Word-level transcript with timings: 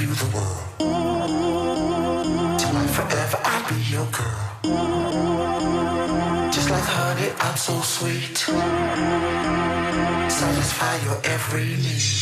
you 0.00 0.06
the 0.06 0.26
world. 0.36 0.64
Life 2.74 2.90
forever, 2.90 3.38
I'd 3.44 3.64
be 3.68 3.76
your 3.90 4.06
girl. 4.12 4.48
Just 6.52 6.70
like 6.70 6.84
honey, 6.84 7.30
I'm 7.40 7.56
so 7.56 7.80
sweet. 7.80 8.38
Satisfy 10.30 10.96
your 11.04 11.18
every 11.24 11.64
need. 11.64 12.17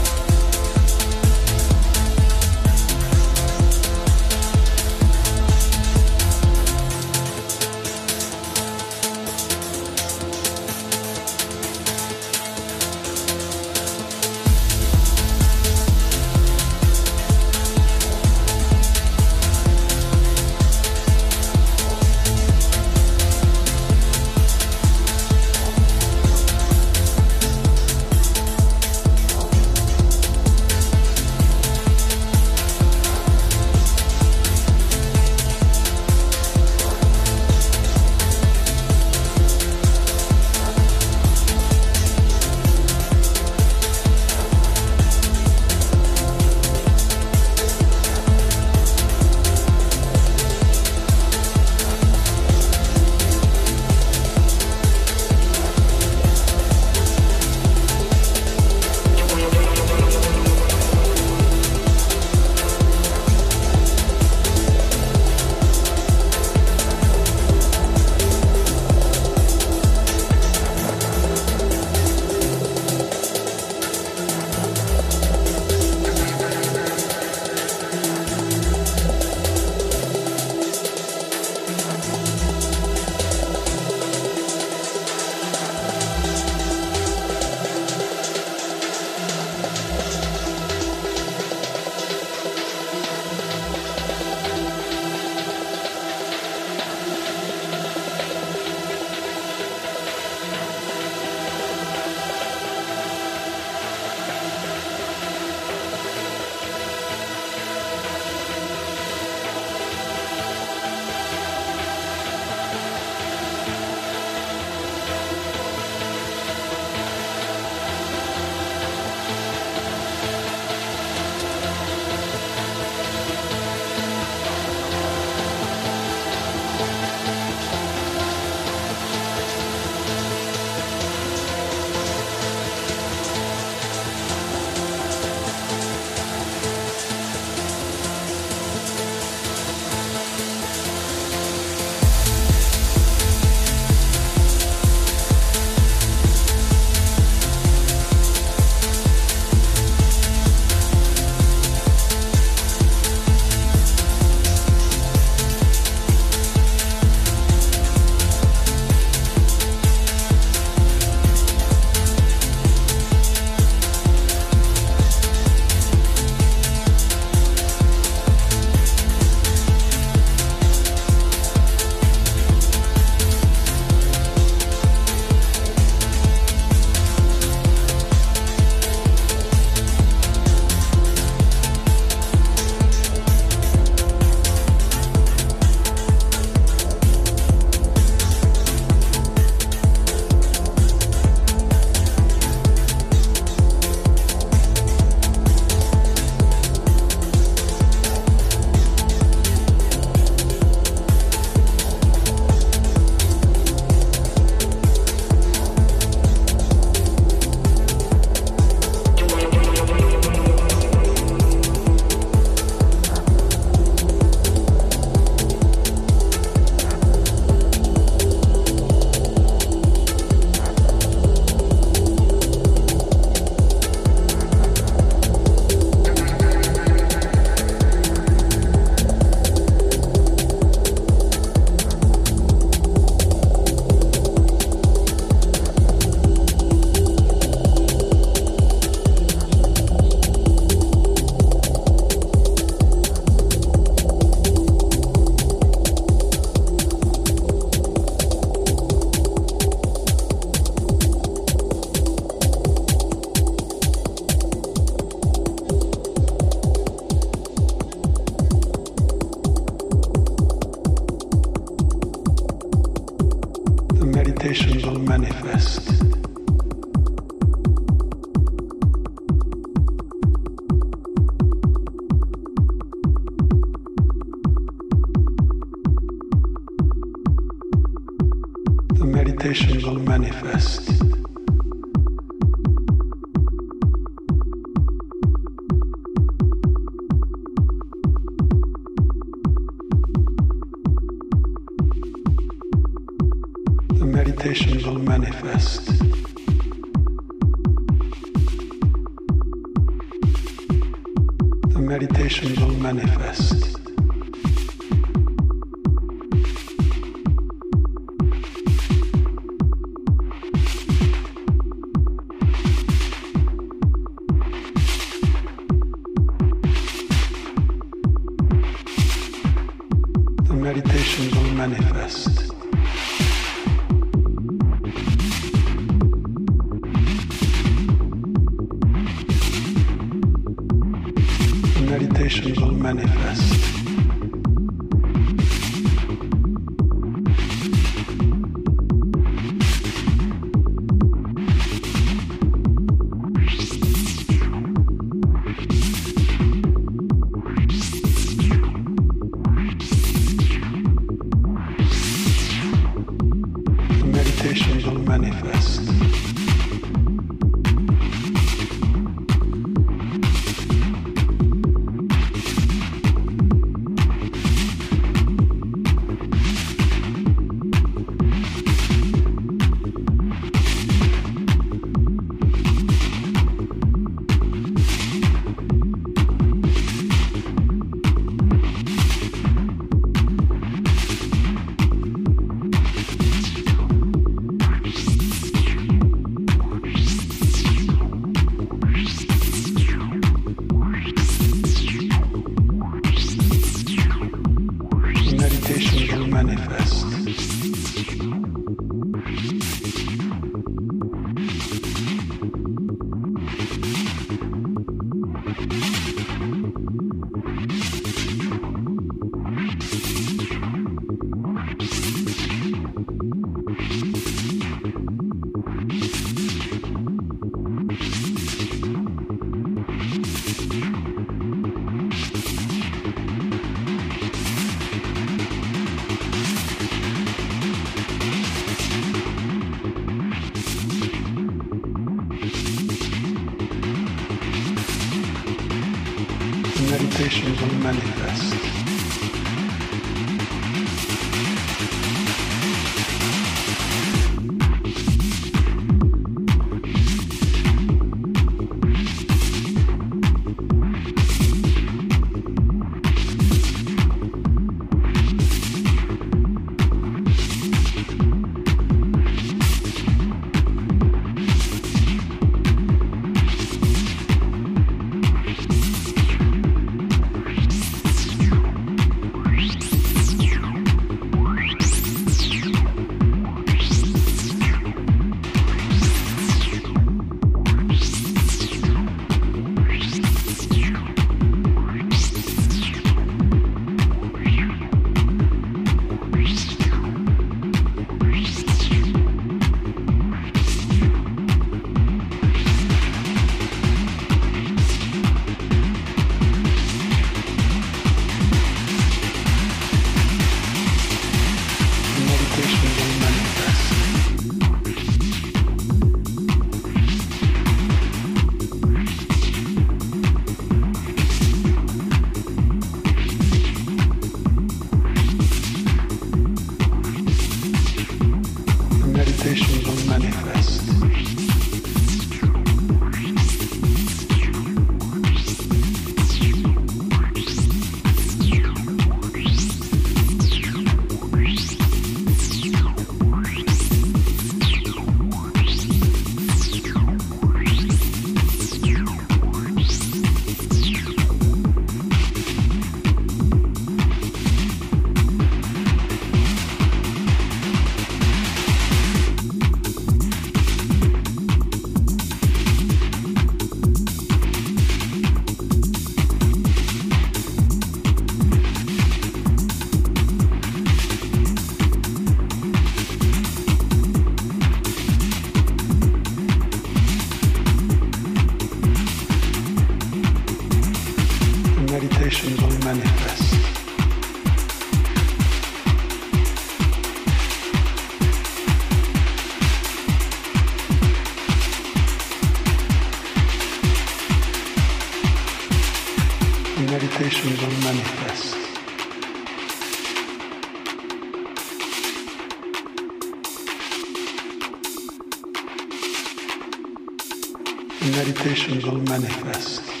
Manifest. 599.20 600.00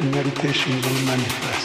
meditations 0.00 0.86
will 0.86 1.06
manifest. 1.06 1.57